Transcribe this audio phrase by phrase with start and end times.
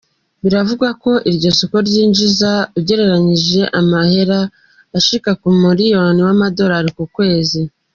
[0.41, 4.39] Bivugwa ko iryo soko ryinjiza, ugereranije, amahera
[4.97, 7.61] ashika ku muriyoni w'amadolari ku kwezi.